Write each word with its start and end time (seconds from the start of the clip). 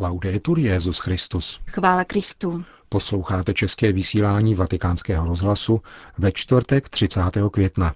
Laudetur 0.00 0.58
Jezus 0.58 0.98
Christus. 0.98 1.60
Chvála 1.66 2.04
Kristu. 2.04 2.64
Posloucháte 2.88 3.54
české 3.54 3.92
vysílání 3.92 4.54
Vatikánského 4.54 5.26
rozhlasu 5.26 5.80
ve 6.18 6.32
čtvrtek 6.32 6.88
30. 6.88 7.20
května. 7.52 7.94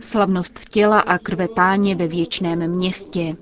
Slavnost 0.00 0.68
těla 0.68 1.00
a 1.00 1.18
krve 1.18 1.48
páně 1.48 1.96
ve 1.96 2.06
věčném 2.06 2.70
městě. 2.70 3.36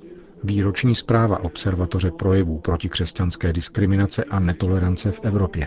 Výroční 0.45 0.95
zpráva 0.95 1.45
Observatoře 1.45 2.11
projevů 2.11 2.59
proti 2.59 2.89
křesťanské 2.89 3.53
diskriminace 3.53 4.25
a 4.25 4.41
netolerance 4.41 5.13
v 5.13 5.21
Evropě. 5.23 5.67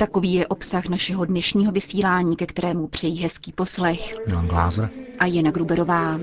Takový 0.00 0.32
je 0.32 0.46
obsah 0.46 0.86
našeho 0.88 1.24
dnešního 1.24 1.72
vysílání, 1.72 2.36
ke 2.36 2.46
kterému 2.46 2.88
přejí 2.88 3.22
hezký 3.22 3.52
poslech. 3.52 4.16
Milan 4.26 4.48
Glázer 4.48 4.90
a 5.18 5.26
Jana 5.26 5.50
Gruberová. 5.50 6.20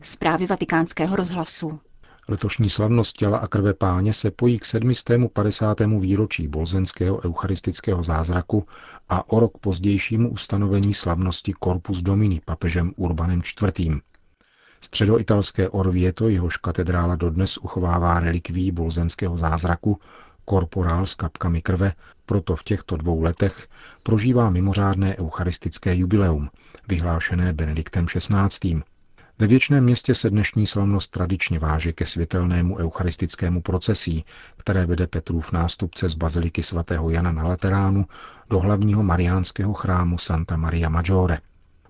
Zprávy 0.00 0.46
vatikánského 0.46 1.16
rozhlasu. 1.16 1.80
Letošní 2.28 2.70
slavnost 2.70 3.16
těla 3.16 3.38
a 3.38 3.46
krve 3.46 3.74
páně 3.74 4.12
se 4.12 4.30
pojí 4.30 4.58
k 4.58 4.64
750. 4.64 5.80
výročí 5.80 6.48
bolzenského 6.48 7.24
eucharistického 7.24 8.02
zázraku 8.02 8.66
a 9.08 9.30
o 9.30 9.40
rok 9.40 9.58
pozdějšímu 9.58 10.30
ustanovení 10.30 10.94
slavnosti 10.94 11.52
Corpus 11.64 12.02
Domini 12.02 12.40
papežem 12.44 12.92
Urbanem 12.96 13.42
IV. 13.62 13.96
Středoitalské 14.80 15.68
Orvieto, 15.68 16.28
jehož 16.28 16.56
katedrála 16.56 17.16
dodnes 17.16 17.58
uchovává 17.58 18.20
relikví 18.20 18.72
bolzenského 18.72 19.38
zázraku, 19.38 19.98
korporál 20.44 21.06
s 21.06 21.14
kapkami 21.14 21.62
krve, 21.62 21.92
proto 22.26 22.56
v 22.56 22.64
těchto 22.64 22.96
dvou 22.96 23.22
letech 23.22 23.68
prožívá 24.02 24.50
mimořádné 24.50 25.16
eucharistické 25.16 25.96
jubileum, 25.96 26.50
vyhlášené 26.88 27.52
Benediktem 27.52 28.06
XVI. 28.06 28.82
Ve 29.42 29.48
věčném 29.48 29.84
městě 29.84 30.14
se 30.14 30.30
dnešní 30.30 30.66
slavnost 30.66 31.10
tradičně 31.10 31.58
váže 31.58 31.92
ke 31.92 32.06
světelnému 32.06 32.76
eucharistickému 32.78 33.62
procesí, 33.62 34.24
které 34.56 34.86
vede 34.86 35.06
Petrův 35.06 35.52
nástupce 35.52 36.08
z 36.08 36.14
baziliky 36.14 36.62
svatého 36.62 37.10
Jana 37.10 37.32
na 37.32 37.42
Lateránu 37.42 38.06
do 38.50 38.60
hlavního 38.60 39.02
mariánského 39.02 39.72
chrámu 39.72 40.18
Santa 40.18 40.56
Maria 40.56 40.88
Maggiore. 40.88 41.38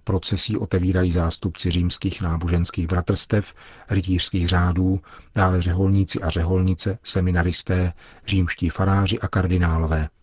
Procesí 0.04 0.56
otevírají 0.56 1.12
zástupci 1.12 1.70
římských 1.70 2.22
náboženských 2.22 2.86
bratrstev, 2.86 3.54
rytířských 3.90 4.48
řádů, 4.48 5.00
dále 5.34 5.62
řeholníci 5.62 6.22
a 6.22 6.30
řeholnice, 6.30 6.98
seminaristé, 7.02 7.92
římští 8.26 8.68
faráři 8.68 9.18
a 9.20 9.28
kardinálové– 9.28 10.08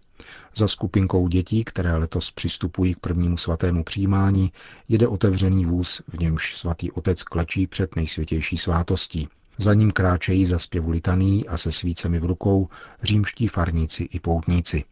za 0.56 0.68
skupinkou 0.68 1.28
dětí, 1.28 1.64
které 1.64 1.96
letos 1.96 2.32
přistupují 2.32 2.94
k 2.94 3.00
prvnímu 3.00 3.38
svatému 3.38 3.84
přijímání, 3.84 4.52
jede 4.88 5.08
otevřený 5.08 5.66
vůz, 5.66 6.02
v 6.08 6.20
němž 6.20 6.56
svatý 6.56 6.92
otec 6.92 7.24
klečí 7.24 7.68
před 7.68 7.96
nejsvětější 7.96 8.58
svátostí. 8.58 9.28
Za 9.58 9.74
ním 9.74 9.92
kráčejí 9.92 10.46
za 10.46 10.60
zpěvu 10.60 10.90
litaný 10.90 11.48
a 11.48 11.58
se 11.58 11.72
svícemi 11.72 12.20
v 12.20 12.26
rukou 12.26 12.70
římští 13.04 13.48
farníci 13.48 14.04
i 14.04 14.20
poutníci. 14.20 14.84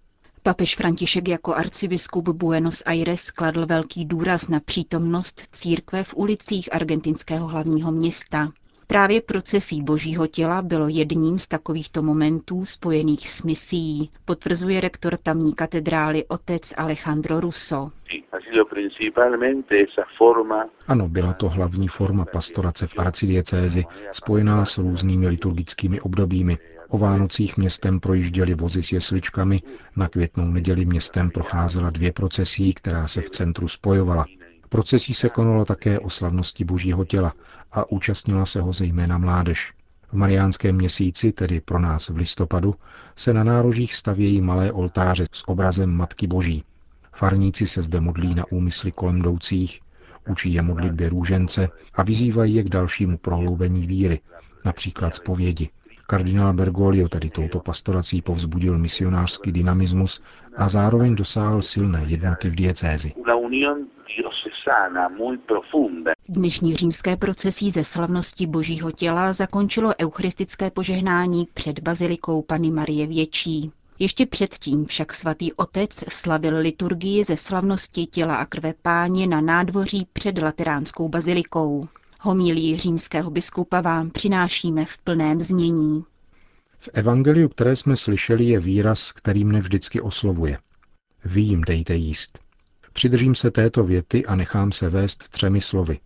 Papež 0.44 0.76
František 0.76 1.28
jako 1.28 1.56
arcibiskup 1.56 2.30
Buenos 2.30 2.84
Aires 2.86 3.32
kladl 3.32 3.66
velký 3.66 4.06
důraz 4.06 4.48
na 4.48 4.60
přítomnost 4.60 5.42
církve 5.52 6.04
v 6.04 6.14
ulicích 6.16 6.76
argentinského 6.76 7.48
hlavního 7.48 7.92
města. 7.92 8.52
Právě 8.88 9.22
procesí 9.22 9.82
božího 9.82 10.28
těla 10.28 10.62
bylo 10.62 10.88
jedním 10.88 11.40
z 11.40 11.48
takovýchto 11.48 12.02
momentů 12.02 12.66
spojených 12.66 13.30
s 13.30 13.44
misií, 13.44 14.10
potvrzuje 14.26 14.82
rektor 14.82 15.18
tamní 15.18 15.54
katedrály 15.54 16.26
otec 16.28 16.74
Alejandro 16.78 17.40
Russo. 17.40 17.90
Ano, 20.88 21.10
byla 21.10 21.34
to 21.34 21.50
hlavní 21.50 21.88
forma 21.88 22.26
pastorace 22.26 22.88
v 22.88 23.00
arcidiecézi, 23.00 23.84
spojená 24.12 24.66
s 24.66 24.78
různými 24.78 25.28
liturgickými 25.28 26.02
obdobími. 26.02 26.58
O 26.90 26.98
Vánocích 26.98 27.58
městem 27.58 28.00
projížděli 28.00 28.54
vozy 28.54 28.84
s 28.84 28.92
jesličkami, 28.92 29.62
na 29.96 30.08
květnou 30.10 30.46
neděli 30.46 30.86
městem 30.86 31.32
procházela 31.32 31.90
dvě 31.90 32.12
procesí, 32.12 32.74
která 32.74 33.08
se 33.08 33.22
v 33.22 33.30
centru 33.30 33.68
spojovala. 33.68 34.26
Procesí 34.70 35.14
se 35.14 35.30
konalo 35.30 35.66
také 35.66 36.00
o 36.00 36.10
slavnosti 36.10 36.66
božího 36.66 37.06
těla 37.06 37.34
a 37.72 37.92
účastnila 37.92 38.46
se 38.46 38.62
ho 38.62 38.74
zejména 38.74 39.18
mládež. 39.18 39.74
V 40.08 40.14
mariánském 40.14 40.76
měsíci, 40.76 41.32
tedy 41.32 41.62
pro 41.62 41.80
nás 41.80 42.10
v 42.10 42.18
listopadu, 42.18 42.76
se 43.16 43.34
na 43.34 43.44
nárožích 43.44 43.96
stavějí 43.96 44.42
malé 44.42 44.72
oltáře 44.72 45.26
s 45.32 45.48
obrazem 45.48 45.90
Matky 45.90 46.28
Boží. 46.28 46.64
Farníci 47.14 47.68
se 47.68 47.82
zde 47.82 48.02
modlí 48.02 48.36
na 48.36 48.44
úmysly 48.52 48.92
kolem 48.92 49.18
jdoucích, 49.18 49.80
učí 50.30 50.54
je 50.54 50.62
modlitbě 50.62 51.10
růžence 51.10 51.70
a 51.94 52.04
vyzývají 52.04 52.56
je 52.56 52.64
k 52.64 52.70
dalšímu 52.70 53.18
prohloubení 53.18 53.88
víry, 53.88 54.20
například 54.66 55.16
zpovědi. 55.16 55.70
Kardinál 56.10 56.54
Bergoglio 56.54 57.10
tedy 57.10 57.30
touto 57.30 57.60
pastorací 57.60 58.22
povzbudil 58.22 58.78
misionářský 58.78 59.52
dynamismus 59.52 60.22
a 60.58 60.70
zároveň 60.70 61.16
dosáhl 61.16 61.62
silné 61.62 62.04
jednoty 62.08 62.50
v 62.50 62.56
diecézi. 62.56 63.14
Dnešní 66.30 66.76
římské 66.76 67.18
procesí 67.18 67.72
ze 67.72 67.84
slavnosti 67.84 68.48
Božího 68.48 68.92
těla 68.92 69.34
zakončilo 69.34 69.94
eucharistické 70.02 70.72
požehnání 70.72 71.48
před 71.54 71.80
bazilikou 71.80 72.42
Pany 72.42 72.72
Marie 72.72 73.08
Větší. 73.08 73.72
Ještě 74.00 74.26
předtím 74.26 74.86
však 74.86 75.14
svatý 75.14 75.54
otec 75.54 75.90
slavil 76.10 76.58
liturgii 76.58 77.24
ze 77.24 77.38
slavnosti 77.38 78.06
těla 78.06 78.36
a 78.36 78.46
krve 78.46 78.74
páně 78.82 79.28
na 79.28 79.42
nádvoří 79.42 80.08
před 80.14 80.40
Lateránskou 80.40 81.10
bazilikou. 81.10 81.88
Homilí 82.28 82.78
římského 82.78 83.32
biskupa 83.32 83.82
vám 83.82 84.10
přinášíme 84.10 84.86
v 84.86 84.98
plném 84.98 85.42
znění. 85.42 86.04
V 86.80 86.90
evangeliu, 86.94 87.50
které 87.50 87.76
jsme 87.76 87.96
slyšeli, 87.96 88.46
je 88.46 88.60
výraz, 88.60 89.12
který 89.12 89.46
mne 89.46 89.60
vždycky 89.60 90.02
oslovuje. 90.02 90.58
Jim 91.36 91.62
dejte 91.62 91.96
jíst. 91.96 92.40
Přidržím 92.94 93.36
se 93.36 93.52
této 93.52 93.84
věty 93.84 94.26
a 94.26 94.36
nechám 94.36 94.72
se 94.72 94.90
vést 94.90 95.30
třemi 95.30 95.62
slovy. 95.62 96.00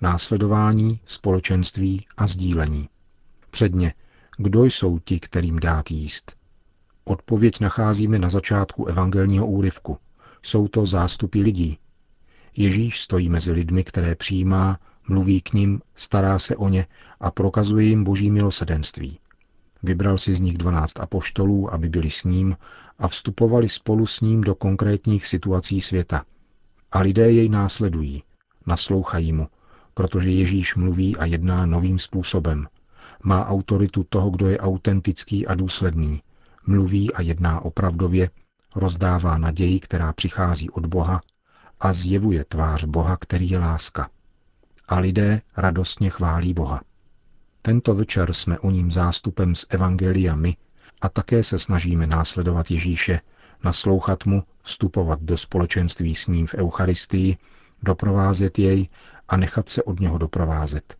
Následování, 0.00 1.00
společenství 1.06 2.06
a 2.16 2.26
sdílení. 2.26 2.88
Předně, 3.50 3.94
kdo 4.36 4.64
jsou 4.64 4.98
ti, 4.98 5.20
kterým 5.20 5.58
dát 5.58 5.90
jíst? 5.90 6.32
Odpověď 7.04 7.60
nacházíme 7.60 8.18
na 8.18 8.28
začátku 8.28 8.86
evangelního 8.86 9.46
úryvku. 9.46 9.98
Jsou 10.42 10.68
to 10.68 10.86
zástupy 10.86 11.40
lidí. 11.40 11.78
Ježíš 12.56 13.00
stojí 13.00 13.28
mezi 13.28 13.52
lidmi, 13.52 13.84
které 13.84 14.14
přijímá, 14.14 14.78
mluví 15.08 15.40
k 15.40 15.52
ním, 15.52 15.80
stará 15.94 16.38
se 16.38 16.56
o 16.56 16.68
ně 16.68 16.86
a 17.20 17.30
prokazuje 17.30 17.86
jim 17.86 18.04
boží 18.04 18.30
milosedenství. 18.30 19.18
Vybral 19.82 20.18
si 20.18 20.34
z 20.34 20.40
nich 20.40 20.58
dvanáct 20.58 21.00
apoštolů, 21.00 21.74
aby 21.74 21.88
byli 21.88 22.10
s 22.10 22.24
ním 22.24 22.56
a 22.98 23.08
vstupovali 23.08 23.68
spolu 23.68 24.06
s 24.06 24.20
ním 24.20 24.40
do 24.40 24.54
konkrétních 24.54 25.26
situací 25.26 25.80
světa. 25.80 26.24
A 26.92 27.00
lidé 27.00 27.32
jej 27.32 27.48
následují, 27.48 28.22
naslouchají 28.66 29.32
mu, 29.32 29.48
protože 29.94 30.30
Ježíš 30.30 30.74
mluví 30.74 31.16
a 31.16 31.24
jedná 31.24 31.66
novým 31.66 31.98
způsobem. 31.98 32.66
Má 33.22 33.46
autoritu 33.46 34.06
toho, 34.08 34.30
kdo 34.30 34.48
je 34.48 34.58
autentický 34.58 35.46
a 35.46 35.54
důsledný. 35.54 36.22
Mluví 36.66 37.14
a 37.14 37.22
jedná 37.22 37.60
opravdově, 37.60 38.30
rozdává 38.76 39.38
naději, 39.38 39.80
která 39.80 40.12
přichází 40.12 40.70
od 40.70 40.86
Boha 40.86 41.20
a 41.80 41.92
zjevuje 41.92 42.44
tvář 42.44 42.84
Boha, 42.84 43.16
který 43.16 43.50
je 43.50 43.58
láska. 43.58 44.10
A 44.88 44.98
lidé 44.98 45.40
radostně 45.56 46.10
chválí 46.10 46.54
Boha. 46.54 46.80
Tento 47.62 47.94
večer 47.94 48.32
jsme 48.32 48.58
o 48.58 48.70
ním 48.70 48.90
zástupem 48.90 49.54
z 49.54 49.66
Evangelia 49.68 50.34
my 50.34 50.56
a 51.00 51.08
také 51.08 51.44
se 51.44 51.58
snažíme 51.58 52.06
následovat 52.06 52.70
Ježíše, 52.70 53.20
naslouchat 53.64 54.26
mu, 54.26 54.42
vstupovat 54.62 55.22
do 55.22 55.38
společenství 55.38 56.14
s 56.14 56.26
ním 56.26 56.46
v 56.46 56.54
Eucharistii, 56.54 57.36
doprovázet 57.82 58.58
jej 58.58 58.88
a 59.28 59.36
nechat 59.36 59.68
se 59.68 59.82
od 59.82 60.00
něho 60.00 60.18
doprovázet. 60.18 60.96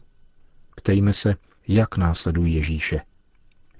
Ptejme 0.76 1.12
se, 1.12 1.34
jak 1.68 1.96
následují 1.96 2.54
Ježíše. 2.54 3.00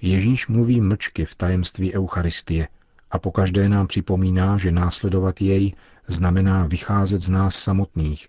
Ježíš 0.01 0.49
mluví 0.49 0.81
mlčky 0.81 1.25
v 1.25 1.35
tajemství 1.35 1.95
Eucharistie 1.95 2.69
a 3.11 3.19
pokaždé 3.19 3.69
nám 3.69 3.87
připomíná, 3.87 4.59
že 4.59 4.73
následovat 4.73 5.41
jej 5.41 5.75
znamená 6.07 6.67
vycházet 6.67 7.23
z 7.23 7.31
nás 7.31 7.57
samotných 7.57 8.29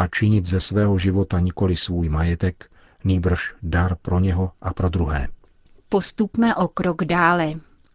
a 0.00 0.06
činit 0.06 0.44
ze 0.44 0.60
svého 0.60 0.98
života 0.98 1.40
nikoli 1.40 1.76
svůj 1.76 2.08
majetek, 2.08 2.70
nýbrž 3.04 3.54
dar 3.62 3.96
pro 4.02 4.20
něho 4.20 4.52
a 4.60 4.74
pro 4.74 4.88
druhé. 4.88 5.28
Postupme 5.88 6.54
o 6.54 6.68
krok 6.68 7.04
dále. 7.04 7.52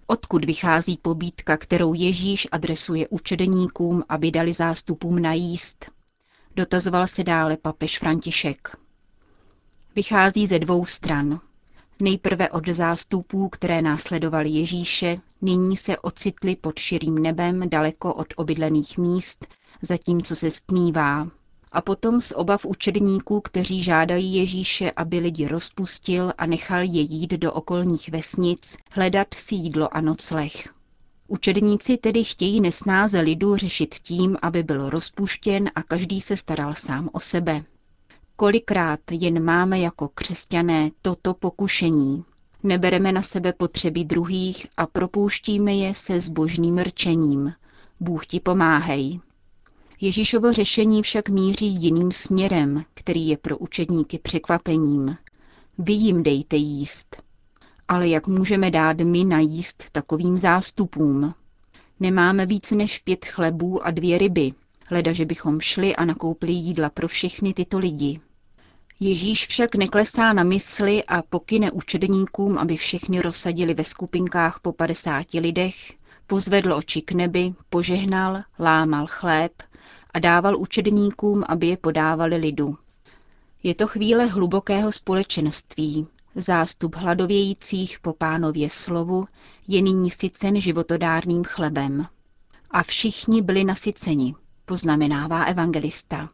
Odkud 0.07 0.45
vychází 0.45 0.97
pobídka, 1.01 1.57
kterou 1.57 1.93
Ježíš 1.93 2.47
adresuje 2.51 3.07
učedeníkům, 3.07 4.03
aby 4.09 4.31
dali 4.31 4.53
zástupům 4.53 5.21
najíst? 5.21 5.85
Dotazoval 6.55 7.07
se 7.07 7.23
dále 7.23 7.57
papež 7.57 7.99
František. 7.99 8.77
Vychází 9.95 10.47
ze 10.47 10.59
dvou 10.59 10.85
stran. 10.85 11.39
Nejprve 11.99 12.49
od 12.49 12.67
zástupů, 12.69 13.49
které 13.49 13.81
následovali 13.81 14.49
Ježíše, 14.49 15.17
nyní 15.41 15.77
se 15.77 15.97
ocitli 15.97 16.55
pod 16.55 16.79
širým 16.79 17.15
nebem 17.15 17.69
daleko 17.69 18.13
od 18.13 18.27
obydlených 18.35 18.97
míst, 18.97 19.47
zatímco 19.81 20.35
se 20.35 20.51
stmívá. 20.51 21.27
A 21.75 21.81
potom 21.81 22.21
z 22.21 22.31
obav 22.35 22.65
učedníků, 22.65 23.41
kteří 23.41 23.83
žádají 23.83 24.35
Ježíše, 24.35 24.91
aby 24.91 25.19
lidi 25.19 25.47
rozpustil 25.47 26.33
a 26.37 26.45
nechal 26.45 26.79
je 26.79 27.01
jít 27.01 27.31
do 27.31 27.53
okolních 27.53 28.09
vesnic, 28.09 28.77
hledat 28.91 29.27
si 29.33 29.55
jídlo 29.55 29.97
a 29.97 30.01
nocleh. 30.01 30.51
Učedníci 31.27 31.97
tedy 31.97 32.23
chtějí 32.23 32.61
nesnáze 32.61 33.19
lidu 33.19 33.55
řešit 33.55 33.95
tím, 33.95 34.37
aby 34.41 34.63
byl 34.63 34.89
rozpuštěn 34.89 35.69
a 35.75 35.83
každý 35.83 36.21
se 36.21 36.37
staral 36.37 36.73
sám 36.73 37.09
o 37.11 37.19
sebe. 37.19 37.63
Kolikrát 38.35 38.99
jen 39.11 39.43
máme 39.43 39.79
jako 39.79 40.07
křesťané 40.07 40.91
toto 41.01 41.33
pokušení. 41.33 42.23
Nebereme 42.63 43.11
na 43.11 43.21
sebe 43.21 43.53
potřeby 43.53 44.03
druhých 44.03 44.67
a 44.77 44.87
propouštíme 44.87 45.73
je 45.73 45.93
se 45.93 46.21
zbožným 46.21 46.77
rčením. 46.77 47.53
Bůh 47.99 48.25
ti 48.25 48.39
pomáhej. 48.39 49.19
Ježíšovo 50.01 50.53
řešení 50.53 51.01
však 51.01 51.29
míří 51.29 51.67
jiným 51.67 52.11
směrem, 52.11 52.83
který 52.93 53.27
je 53.27 53.37
pro 53.37 53.57
učedníky 53.57 54.19
překvapením. 54.19 55.17
Vy 55.77 55.93
jim 55.93 56.23
dejte 56.23 56.55
jíst. 56.55 57.21
Ale 57.87 58.07
jak 58.07 58.27
můžeme 58.27 58.71
dát 58.71 58.97
my 58.97 59.23
najíst 59.23 59.89
takovým 59.91 60.37
zástupům? 60.37 61.33
Nemáme 61.99 62.45
víc 62.45 62.71
než 62.71 62.99
pět 62.99 63.25
chlebů 63.25 63.85
a 63.85 63.91
dvě 63.91 64.17
ryby, 64.17 64.51
leda, 64.91 65.13
že 65.13 65.25
bychom 65.25 65.61
šli 65.61 65.95
a 65.95 66.05
nakoupili 66.05 66.51
jídla 66.51 66.89
pro 66.89 67.07
všechny 67.07 67.53
tyto 67.53 67.79
lidi. 67.79 68.19
Ježíš 68.99 69.47
však 69.47 69.75
neklesá 69.75 70.33
na 70.33 70.43
mysli 70.43 71.03
a 71.03 71.21
pokyne 71.21 71.71
učedníkům, 71.71 72.57
aby 72.57 72.77
všechny 72.77 73.21
rozsadili 73.21 73.73
ve 73.73 73.83
skupinkách 73.83 74.59
po 74.59 74.71
padesáti 74.73 75.39
lidech, 75.39 75.75
pozvedl 76.27 76.73
oči 76.73 77.01
k 77.01 77.11
nebi, 77.11 77.53
požehnal, 77.69 78.41
lámal 78.59 79.05
chléb 79.09 79.51
a 80.13 80.19
dával 80.19 80.57
učedníkům, 80.57 81.43
aby 81.47 81.67
je 81.67 81.77
podávali 81.77 82.35
lidu. 82.35 82.77
Je 83.63 83.75
to 83.75 83.87
chvíle 83.87 84.25
hlubokého 84.25 84.91
společenství. 84.91 86.07
Zástup 86.35 86.95
hladovějících 86.95 87.99
po 87.99 88.13
pánově 88.13 88.69
slovu 88.69 89.25
je 89.67 89.81
nyní 89.81 90.11
sycen 90.11 90.61
životodárným 90.61 91.43
chlebem. 91.43 92.07
A 92.71 92.83
všichni 92.83 93.41
byli 93.41 93.63
nasyceni, 93.63 94.35
poznamenává 94.65 95.43
evangelista. 95.43 96.29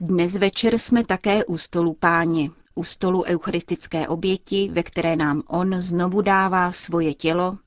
Dnes 0.00 0.36
večer 0.36 0.78
jsme 0.78 1.04
také 1.04 1.44
u 1.44 1.58
stolu 1.58 1.94
páně, 1.94 2.50
u 2.74 2.84
stolu 2.84 3.24
eucharistické 3.24 4.08
oběti, 4.08 4.70
ve 4.72 4.82
které 4.82 5.16
nám 5.16 5.42
on 5.46 5.82
znovu 5.82 6.20
dává 6.20 6.72
svoje 6.72 7.14
tělo, 7.14 7.58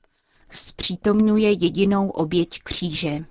zpřítomňuje 0.50 1.50
jedinou 1.50 2.08
oběť 2.10 2.62
kříže. 2.62 3.24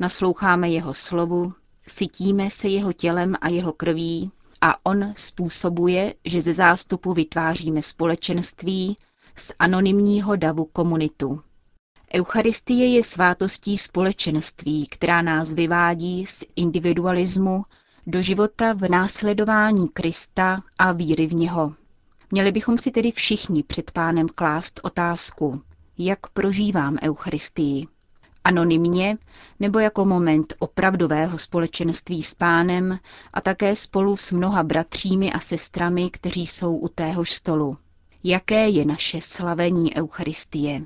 Nasloucháme 0.00 0.70
jeho 0.70 0.94
slovu, 0.94 1.52
sytíme 1.88 2.50
se 2.50 2.68
jeho 2.68 2.92
tělem 2.92 3.34
a 3.40 3.48
jeho 3.48 3.72
krví 3.72 4.30
a 4.60 4.86
on 4.86 5.12
způsobuje, 5.16 6.14
že 6.24 6.42
ze 6.42 6.54
zástupu 6.54 7.12
vytváříme 7.12 7.82
společenství 7.82 8.96
z 9.36 9.52
anonymního 9.58 10.36
davu 10.36 10.64
komunitu. 10.64 11.40
Eucharistie 12.14 12.86
je 12.94 13.04
svátostí 13.04 13.78
společenství, 13.78 14.86
která 14.86 15.22
nás 15.22 15.52
vyvádí 15.52 16.26
z 16.26 16.44
individualismu 16.56 17.64
do 18.06 18.22
života 18.22 18.72
v 18.72 18.88
následování 18.88 19.88
Krista 19.88 20.62
a 20.78 20.92
víry 20.92 21.26
v 21.26 21.34
něho. 21.34 21.74
Měli 22.30 22.52
bychom 22.52 22.78
si 22.78 22.90
tedy 22.90 23.12
všichni 23.12 23.62
před 23.62 23.90
pánem 23.90 24.28
klást 24.34 24.80
otázku, 24.82 25.62
jak 25.98 26.26
prožívám 26.26 26.96
Eucharistii. 27.02 27.86
Anonymně 28.44 29.18
nebo 29.60 29.78
jako 29.78 30.04
moment 30.04 30.54
opravdového 30.58 31.38
společenství 31.38 32.22
s 32.22 32.34
pánem 32.34 32.98
a 33.32 33.40
také 33.40 33.76
spolu 33.76 34.16
s 34.16 34.32
mnoha 34.32 34.62
bratřími 34.62 35.32
a 35.32 35.40
sestrami, 35.40 36.10
kteří 36.10 36.46
jsou 36.46 36.76
u 36.76 36.88
téhož 36.88 37.32
stolu. 37.32 37.76
Jaké 38.24 38.68
je 38.68 38.84
naše 38.84 39.20
slavení 39.20 39.96
Eucharistie? 39.96 40.82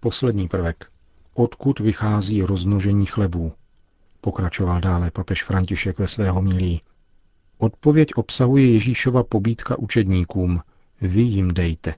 Poslední 0.00 0.48
prvek. 0.48 0.86
Odkud 1.34 1.80
vychází 1.80 2.42
rozmnožení 2.42 3.06
chlebů? 3.06 3.52
pokračoval 4.20 4.80
dále 4.80 5.10
papež 5.10 5.44
František 5.44 5.98
ve 5.98 6.08
svého 6.08 6.42
milí. 6.42 6.82
Odpověď 7.58 8.14
obsahuje 8.14 8.72
Ježíšova 8.72 9.24
pobídka 9.24 9.78
učedníkům. 9.78 10.60
Vy 11.00 11.22
jim 11.22 11.54
dejte. 11.54 11.94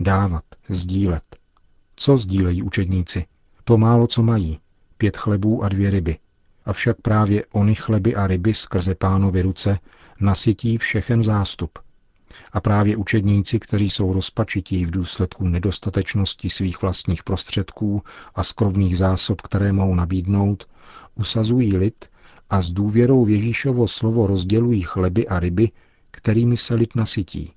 Dávat, 0.00 0.44
sdílet. 0.68 1.36
Co 1.96 2.16
sdílejí 2.18 2.62
učedníci? 2.62 3.24
To 3.64 3.78
málo, 3.78 4.06
co 4.06 4.22
mají. 4.22 4.58
Pět 4.96 5.16
chlebů 5.16 5.64
a 5.64 5.68
dvě 5.68 5.90
ryby. 5.90 6.18
Avšak 6.64 6.96
právě 7.02 7.44
ony 7.52 7.74
chleby 7.74 8.14
a 8.14 8.26
ryby 8.26 8.54
skrze 8.54 8.94
pánovy 8.94 9.42
ruce 9.42 9.78
nasytí 10.20 10.78
všechen 10.78 11.22
zástup. 11.22 11.78
A 12.52 12.60
právě 12.60 12.96
učedníci, 12.96 13.60
kteří 13.60 13.90
jsou 13.90 14.12
rozpačití 14.12 14.84
v 14.84 14.90
důsledku 14.90 15.48
nedostatečnosti 15.48 16.50
svých 16.50 16.82
vlastních 16.82 17.22
prostředků 17.22 18.02
a 18.34 18.44
skrovných 18.44 18.98
zásob, 18.98 19.40
které 19.40 19.72
mohou 19.72 19.94
nabídnout, 19.94 20.68
usazují 21.14 21.76
lid 21.76 22.10
a 22.50 22.62
s 22.62 22.70
důvěrou 22.70 23.24
v 23.24 23.30
Ježíšovo 23.30 23.88
slovo 23.88 24.26
rozdělují 24.26 24.82
chleby 24.82 25.28
a 25.28 25.40
ryby, 25.40 25.70
kterými 26.10 26.56
se 26.56 26.74
lid 26.74 26.94
nasytí. 26.94 27.52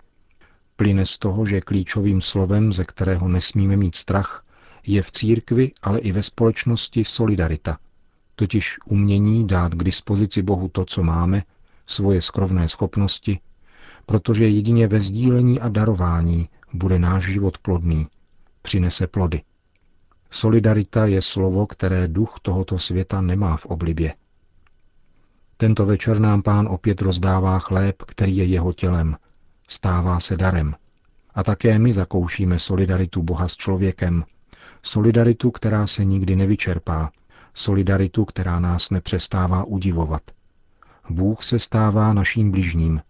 Plyne 0.76 1.06
z 1.06 1.18
toho, 1.18 1.46
že 1.46 1.62
klíčovým 1.62 2.22
slovem, 2.22 2.74
ze 2.74 2.84
kterého 2.84 3.28
nesmíme 3.28 3.78
mít 3.78 3.96
strach, 3.96 4.44
je 4.88 5.02
v 5.02 5.12
církvi, 5.12 5.72
ale 5.82 6.00
i 6.00 6.12
ve 6.12 6.24
společnosti 6.24 7.06
solidarita, 7.06 7.78
totiž 8.36 8.78
umění 8.86 9.48
dát 9.48 9.74
k 9.74 9.84
dispozici 9.84 10.42
Bohu 10.42 10.70
to, 10.70 10.86
co 10.86 11.04
máme, 11.04 11.44
svoje 11.86 12.22
skrovné 12.22 12.70
schopnosti, 12.70 13.40
protože 14.06 14.48
jedině 14.48 14.88
ve 14.88 15.00
sdílení 15.00 15.60
a 15.60 15.70
darování 15.70 16.50
bude 16.74 17.00
náš 17.00 17.24
život 17.24 17.58
plodný, 17.58 18.08
přinese 18.62 19.08
plody. 19.08 19.42
Solidarita 20.32 21.06
je 21.06 21.22
slovo, 21.22 21.68
které 21.68 22.08
duch 22.08 22.36
tohoto 22.42 22.80
světa 22.80 23.22
nemá 23.22 23.58
v 23.58 23.66
oblibě. 23.66 24.14
Tento 25.58 25.86
večer 25.86 26.20
nám 26.20 26.42
pán 26.42 26.68
opět 26.68 27.02
rozdává 27.02 27.60
chléb, 27.60 28.04
který 28.04 28.38
je 28.38 28.46
jeho 28.46 28.74
tělem. 28.74 29.18
Stává 29.68 30.20
se 30.20 30.38
darem. 30.38 30.76
A 31.36 31.44
také 31.44 31.80
my 31.80 31.94
zakoušíme 31.94 32.60
solidaritu 32.60 33.24
Boha 33.24 33.48
s 33.48 33.56
člověkem. 33.56 34.24
Solidaritu, 34.84 35.52
která 35.52 35.88
se 35.88 36.06
nikdy 36.06 36.36
nevyčerpá. 36.36 37.12
Solidaritu, 37.54 38.26
která 38.26 38.60
nás 38.60 38.90
nepřestává 38.90 39.64
udivovat. 39.64 40.22
Bůh 41.10 41.44
se 41.44 41.60
stává 41.60 42.14
naším 42.14 42.52
bližním. 42.52 43.02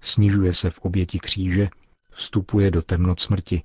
Snižuje 0.00 0.54
se 0.54 0.70
v 0.70 0.78
oběti 0.78 1.18
kříže, 1.18 1.68
vstupuje 2.10 2.70
do 2.70 2.82
temnot 2.82 3.20
smrti, 3.20 3.62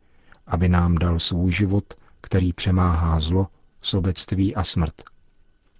aby 0.47 0.69
nám 0.69 0.95
dal 0.95 1.19
svůj 1.19 1.51
život 1.51 1.93
který 2.25 2.53
přemáhá 2.53 3.19
zlo, 3.19 3.47
sobectví 3.81 4.55
a 4.55 4.63
smrt. 4.63 4.93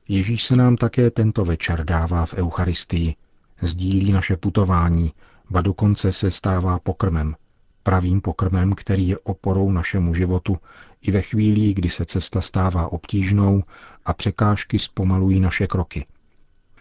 Ježíš 0.08 0.44
se 0.44 0.55
nám 0.55 0.75
také 0.77 1.12
tento 1.12 1.46
večer 1.46 1.86
dává 1.86 2.25
v 2.25 2.34
Eucharistii, 2.34 3.15
sdílí 3.62 4.12
naše 4.12 4.38
putování, 4.38 5.13
ba 5.50 5.62
dokonce 5.62 6.12
se 6.12 6.32
stává 6.32 6.79
pokrmem, 6.79 7.36
pravým 7.84 8.22
pokrmem, 8.22 8.74
který 8.74 9.08
je 9.08 9.17
oporou 9.17 9.72
našemu 9.72 10.13
životu 10.13 10.58
i 11.07 11.12
ve 11.12 11.21
chvíli, 11.21 11.74
kdy 11.74 11.89
se 11.89 12.05
cesta 12.05 12.41
stává 12.41 12.91
obtížnou 12.91 13.63
a 14.05 14.13
překážky 14.13 14.79
zpomalují 14.79 15.39
naše 15.39 15.67
kroky. 15.67 16.05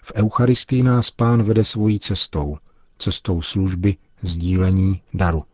V 0.02 0.12
Eucharistii 0.14 0.82
nás 0.82 1.10
pán 1.10 1.42
vede 1.42 1.64
svojí 1.64 1.98
cestou, 1.98 2.58
cestou 2.98 3.42
služby, 3.42 3.96
sdílení, 4.22 5.02
daru. 5.14 5.44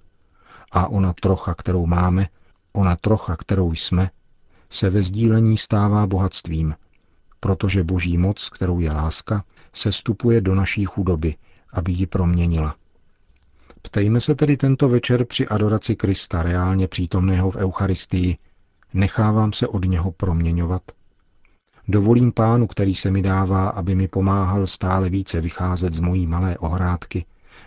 A 0.73 0.89
ona 0.89 1.13
trocha, 1.13 1.55
kterou 1.55 1.87
máme, 1.87 2.29
Ona 2.73 2.97
trocha, 2.97 3.37
kterou 3.37 3.73
jsme, 3.73 4.11
se 4.71 4.91
ve 4.91 5.03
sdílení 5.03 5.57
stává 5.57 6.07
bohatstvím, 6.07 6.75
protože 7.41 7.85
boží 7.85 8.19
moc, 8.19 8.49
kterou 8.49 8.81
je 8.81 8.93
láska, 8.93 9.45
se 9.73 9.93
stupuje 9.93 10.41
do 10.41 10.55
naší 10.55 10.85
chudoby, 10.85 11.35
aby 11.73 11.93
ji 11.93 12.07
proměnila. 12.07 12.77
Ptejme 13.83 14.21
se 14.21 14.35
tedy 14.35 14.57
tento 14.57 14.89
večer 14.89 15.25
při 15.25 15.49
adoraci 15.49 15.97
Krista 15.97 16.43
reálně 16.43 16.89
přítomného 16.89 17.51
v 17.51 17.57
Eucharistii, 17.57 18.39
nechávám 18.95 19.53
se 19.53 19.69
od 19.69 19.85
něho 19.85 20.13
proměňovat? 20.13 20.83
Dovolím 21.89 22.33
pánu, 22.33 22.67
který 22.67 22.95
se 22.95 23.11
mi 23.11 23.23
dává, 23.23 23.69
aby 23.69 23.95
mi 23.95 24.09
pomáhal 24.09 24.67
stále 24.67 25.09
více 25.09 25.41
vycházet 25.41 25.93
z 25.93 26.01
mojí 26.01 26.27
malé 26.27 26.59
ohrádky, 26.59 27.25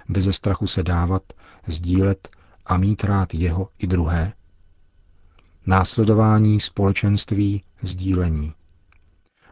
beze 0.09 0.33
strachu 0.33 0.67
se 0.67 0.83
dávat, 0.83 1.23
sdílet 1.67 2.29
a 2.65 2.77
mít 2.77 3.03
rád 3.03 3.33
jeho 3.33 3.69
i 3.79 3.87
druhé? 3.87 4.33
následování, 5.65 6.59
společenství, 6.59 7.63
sdílení. 7.81 8.53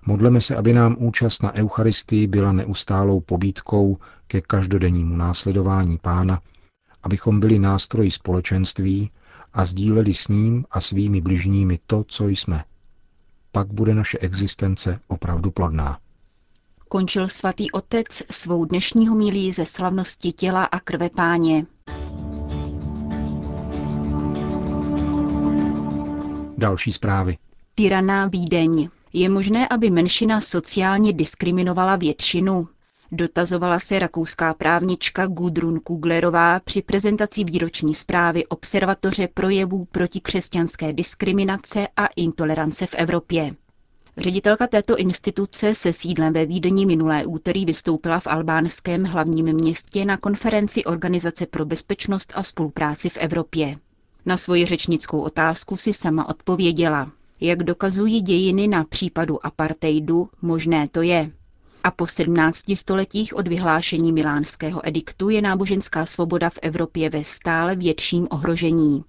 Modleme 0.05 0.41
se, 0.41 0.55
aby 0.55 0.73
nám 0.73 0.95
účast 0.99 1.43
na 1.43 1.53
Eucharistii 1.53 2.27
byla 2.27 2.51
neustálou 2.51 3.19
pobídkou 3.19 3.97
ke 4.27 4.41
každodennímu 4.41 5.15
následování 5.15 5.97
Pána 5.97 6.41
abychom 7.03 7.39
byli 7.39 7.59
nástroji 7.59 8.11
společenství 8.11 9.11
a 9.53 9.65
sdíleli 9.65 10.13
s 10.13 10.27
ním 10.27 10.65
a 10.71 10.81
svými 10.81 11.21
bližními 11.21 11.79
to, 11.87 12.03
co 12.07 12.27
jsme. 12.27 12.63
Pak 13.51 13.67
bude 13.67 13.95
naše 13.95 14.17
existence 14.17 14.99
opravdu 15.07 15.51
plodná. 15.51 15.99
Končil 16.89 17.27
svatý 17.27 17.71
otec 17.71 18.07
svou 18.31 18.65
dnešní 18.65 19.07
homilí 19.07 19.51
ze 19.51 19.65
slavnosti 19.65 20.31
těla 20.31 20.63
a 20.63 20.79
krve 20.79 21.09
páně. 21.09 21.65
Další 26.57 26.91
zprávy. 26.91 27.37
Tyraná 27.75 28.27
Vídeň. 28.27 28.89
Je 29.13 29.29
možné, 29.29 29.67
aby 29.67 29.89
menšina 29.89 30.41
sociálně 30.41 31.13
diskriminovala 31.13 31.95
většinu? 31.95 32.67
Dotazovala 33.13 33.79
se 33.79 33.99
rakouská 33.99 34.53
právnička 34.53 35.27
Gudrun 35.27 35.79
Kuglerová 35.79 36.59
při 36.59 36.81
prezentaci 36.81 37.43
výroční 37.43 37.93
zprávy 37.93 38.45
Observatoře 38.47 39.27
projevů 39.27 39.85
protikřesťanské 39.85 40.93
diskriminace 40.93 41.87
a 41.97 42.05
intolerance 42.15 42.85
v 42.85 42.95
Evropě. 42.95 43.51
Ředitelka 44.17 44.67
této 44.67 44.97
instituce 44.97 45.75
se 45.75 45.93
sídlem 45.93 46.33
ve 46.33 46.45
Vídni 46.45 46.85
minulé 46.85 47.25
úterý 47.25 47.65
vystoupila 47.65 48.19
v 48.19 48.27
albánském 48.27 49.03
hlavním 49.03 49.45
městě 49.53 50.05
na 50.05 50.17
konferenci 50.17 50.83
Organizace 50.85 51.45
pro 51.45 51.65
bezpečnost 51.65 52.33
a 52.35 52.43
spolupráci 52.43 53.09
v 53.09 53.17
Evropě. 53.17 53.77
Na 54.25 54.37
svoji 54.37 54.65
řečnickou 54.65 55.21
otázku 55.21 55.77
si 55.77 55.93
sama 55.93 56.29
odpověděla. 56.29 57.11
Jak 57.41 57.63
dokazují 57.63 58.21
dějiny 58.21 58.67
na 58.67 58.83
případu 58.83 59.45
apartheidu, 59.45 60.29
možné 60.41 60.87
to 60.87 61.01
je. 61.01 61.31
A 61.83 61.91
po 61.91 62.07
17 62.07 62.75
stoletích 62.75 63.35
od 63.35 63.47
vyhlášení 63.47 64.13
milánského 64.13 64.87
ediktu 64.87 65.29
je 65.29 65.41
náboženská 65.41 66.05
svoboda 66.05 66.49
v 66.49 66.59
Evropě 66.61 67.09
ve 67.09 67.23
stále 67.23 67.75
větším 67.75 68.27
ohrožení. 68.31 69.03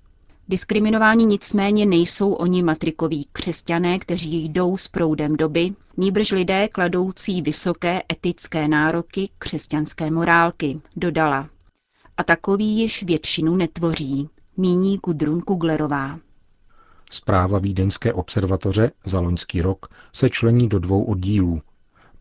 Diskriminováni 0.48 1.26
nicméně 1.26 1.86
nejsou 1.86 2.32
oni 2.32 2.62
matrikoví 2.62 3.26
křesťané, 3.32 3.98
kteří 3.98 4.44
jdou 4.44 4.76
s 4.76 4.88
proudem 4.88 5.36
doby, 5.36 5.70
nýbrž 5.96 6.30
lidé 6.30 6.68
kladoucí 6.68 7.42
vysoké 7.42 8.02
etické 8.12 8.68
nároky 8.68 9.30
křesťanské 9.38 10.10
morálky, 10.10 10.80
dodala. 10.96 11.48
A 12.16 12.24
takový 12.24 12.78
již 12.78 13.02
většinu 13.02 13.56
netvoří, 13.56 14.28
míní 14.56 14.96
Gudrun 14.96 15.40
Kuglerová. 15.40 16.18
Zpráva 17.10 17.58
Vídeňské 17.58 18.12
observatoře 18.12 18.90
za 19.04 19.20
loňský 19.20 19.62
rok 19.62 19.86
se 20.12 20.30
člení 20.30 20.68
do 20.68 20.78
dvou 20.78 21.04
oddílů. 21.04 21.62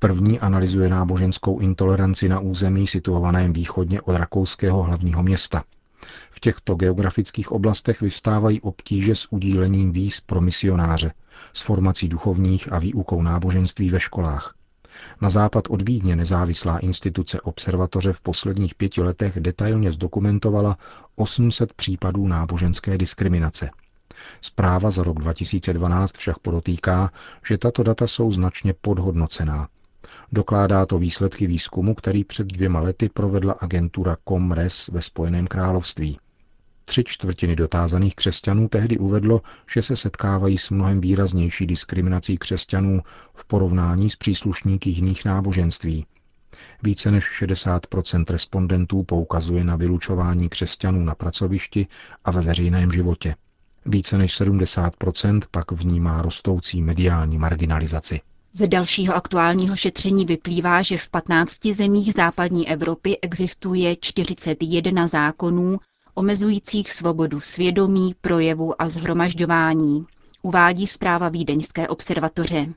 První 0.02 0.40
analyzuje 0.40 0.90
náboženskou 0.90 1.60
intoleranci 1.60 2.30
na 2.30 2.40
území 2.40 2.88
situovaném 2.88 3.54
východně 3.54 4.02
od 4.02 4.16
rakouského 4.16 4.84
hlavního 4.84 5.24
města– 5.24 5.64
v 6.32 6.40
těchto 6.40 6.76
geografických 6.76 7.52
oblastech 7.52 8.02
vyvstávají 8.02 8.62
obtíže 8.62 9.16
s 9.16 9.32
udílením 9.32 9.92
víz 9.92 10.22
pro 10.22 10.42
misionáře, 10.42 11.14
s 11.54 11.62
formací 11.62 12.08
duchovních 12.08 12.74
a 12.74 12.80
výukou 12.80 13.22
náboženství 13.22 13.90
ve 13.90 14.00
školách. 14.00 14.56
Na 15.22 15.30
západ 15.30 15.64
od 15.70 15.82
Vídně 15.82 16.16
nezávislá 16.16 16.78
instituce 16.78 17.42
observatoře 17.42 18.14
v 18.14 18.22
posledních 18.22 18.76
pěti 18.76 19.02
letech 19.02 19.40
detailně 19.40 19.92
zdokumentovala 19.92 20.78
800 21.16 21.74
případů 21.74 22.28
náboženské 22.28 22.98
diskriminace. 22.98 23.70
Zpráva 24.42 24.90
za 24.90 25.04
rok 25.04 25.20
2012 25.20 26.18
však 26.18 26.40
podotýká, 26.40 27.12
že 27.48 27.58
tato 27.58 27.84
data 27.84 28.08
jsou 28.08 28.32
značně 28.32 28.74
podhodnocená 28.82 29.68
Dokládá 30.34 30.86
to 30.86 31.00
výsledky 31.00 31.48
výzkumu, 31.48 31.94
který 31.96 32.24
před 32.24 32.48
dvěma 32.48 32.80
lety 32.80 33.10
provedla 33.10 33.54
agentura 33.54 34.18
Comres 34.28 34.88
ve 34.88 35.02
Spojeném 35.02 35.48
království. 35.48 36.20
Tři 36.86 37.04
čtvrtiny 37.04 37.56
dotázaných 37.56 38.16
křesťanů 38.16 38.68
tehdy 38.68 38.98
uvedlo, 38.98 39.42
že 39.74 39.82
se 39.82 39.96
setkávají 39.96 40.58
s 40.58 40.70
mnohem 40.70 41.02
výraznější 41.02 41.68
diskriminací 41.68 42.38
křesťanů 42.38 43.02
v 43.34 43.46
porovnání 43.46 44.10
s 44.10 44.16
příslušníky 44.16 44.90
jiných 44.90 45.26
náboženství. 45.26 46.06
Více 46.84 47.12
než 47.12 47.42
60% 47.44 48.24
respondentů 48.30 49.04
poukazuje 49.04 49.64
na 49.64 49.76
vylučování 49.76 50.50
křesťanů 50.50 51.04
na 51.06 51.16
pracovišti 51.16 51.88
a 52.26 52.32
ve 52.32 52.42
veřejném 52.42 52.92
životě. 52.92 53.36
Více 53.86 54.18
než 54.18 54.42
70% 54.42 55.42
pak 55.52 55.72
vnímá 55.72 56.22
rostoucí 56.22 56.82
mediální 56.82 57.38
marginalizaci. 57.38 58.22
Z 58.54 58.68
dalšího 58.68 59.16
aktuálního 59.16 59.76
šetření 59.76 60.26
vyplývá, 60.26 60.82
že 60.82 60.98
v 60.98 61.10
15 61.10 61.66
zemích 61.74 62.14
západní 62.14 62.70
Evropy 62.70 63.20
existuje 63.22 63.96
41 64.02 65.08
zákonů 65.08 65.80
omezujících 66.14 66.92
svobodu 66.92 67.40
svědomí, 67.40 68.16
projevu 68.22 68.82
a 68.82 68.90
zhromažďování, 68.90 70.06
uvádí 70.42 70.88
zpráva 70.88 71.30
Vídeňské 71.30 71.88
observatoře. 71.88 72.68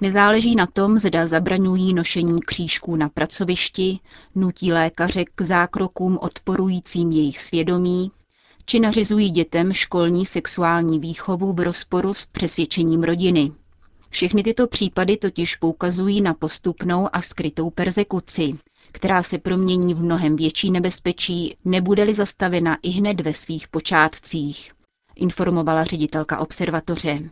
Nezáleží 0.00 0.56
na 0.56 0.66
tom, 0.66 0.98
zda 0.98 1.26
zabraňují 1.26 1.94
nošení 1.94 2.40
křížků 2.40 2.96
na 2.96 3.08
pracovišti, 3.08 3.98
nutí 4.34 4.72
lékaře 4.72 5.24
k 5.34 5.42
zákrokům 5.42 6.18
odporujícím 6.22 7.12
jejich 7.12 7.40
svědomí, 7.40 8.10
či 8.64 8.80
nařizují 8.80 9.30
dětem 9.30 9.72
školní 9.72 10.26
sexuální 10.26 10.98
výchovu 10.98 11.52
v 11.52 11.60
rozporu 11.60 12.14
s 12.14 12.26
přesvědčením 12.26 13.02
rodiny. 13.02 13.52
Všechny 14.10 14.42
tyto 14.42 14.66
případy 14.66 15.16
totiž 15.16 15.56
poukazují 15.56 16.20
na 16.20 16.34
postupnou 16.34 17.08
a 17.12 17.22
skrytou 17.22 17.70
persekuci, 17.70 18.58
která 18.92 19.22
se 19.22 19.38
promění 19.38 19.94
v 19.94 20.00
mnohem 20.02 20.36
větší 20.36 20.70
nebezpečí, 20.70 21.56
nebude-li 21.64 22.14
zastavena 22.14 22.78
i 22.82 22.90
hned 22.90 23.20
ve 23.20 23.34
svých 23.34 23.68
počátcích, 23.68 24.72
informovala 25.16 25.84
ředitelka 25.84 26.38
observatoře. 26.38 27.30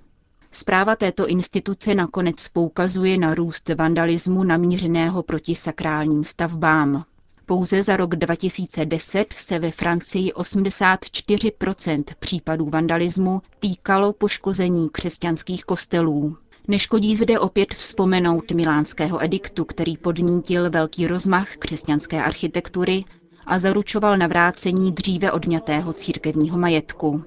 Zpráva 0.51 0.97
této 0.97 1.27
instituce 1.27 1.95
nakonec 1.95 2.49
poukazuje 2.49 3.19
na 3.19 3.35
růst 3.35 3.69
vandalismu 3.69 4.45
namířeného 4.45 5.23
proti 5.23 5.55
sakrálním 5.55 6.25
stavbám. 6.25 7.05
Pouze 7.47 7.83
za 7.83 7.97
rok 7.97 8.17
2010 8.17 9.33
se 9.33 9.59
ve 9.59 9.71
Francii 9.71 10.33
84% 10.33 12.05
případů 12.19 12.71
vandalismu 12.71 13.43
týkalo 13.61 14.13
poškození 14.13 14.89
křesťanských 14.91 15.65
kostelů. 15.65 16.37
Neškodí 16.69 17.17
zde 17.17 17.39
opět 17.39 17.75
vzpomenout 17.75 18.53
milánského 18.53 19.25
ediktu, 19.25 19.65
který 19.65 19.97
podnítil 19.97 20.71
velký 20.71 21.07
rozmach 21.07 21.57
křesťanské 21.57 22.23
architektury 22.23 23.05
a 23.47 23.59
zaručoval 23.59 24.17
navrácení 24.17 24.93
dříve 24.93 25.33
odňatého 25.33 25.93
církevního 25.93 26.59
majetku. 26.59 27.25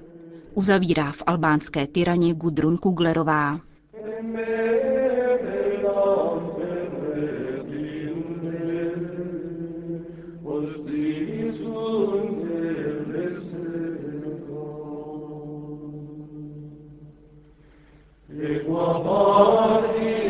Uzavírá 0.54 1.12
v 1.12 1.22
albánské 1.26 1.86
tyraně 1.86 2.34
Gudrun 2.34 2.78
Kuglerová. 2.78 3.60
وطائر 18.70 20.29